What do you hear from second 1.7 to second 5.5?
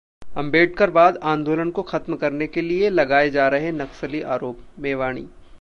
को खत्म करने के लिए लगाए जा रहे नक्सली आरोपः मेवाणी